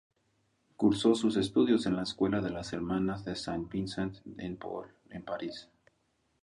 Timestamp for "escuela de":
2.01-2.49